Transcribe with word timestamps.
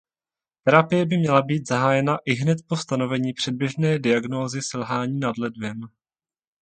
Terapie 0.63 1.05
by 1.05 1.17
měla 1.17 1.41
být 1.41 1.67
zahájena 1.67 2.17
ihned 2.25 2.57
po 2.67 2.77
stanovení 2.77 3.33
předběžné 3.33 3.99
diagnózy 3.99 4.61
selhání 4.61 5.19
nadledvin. 5.19 5.87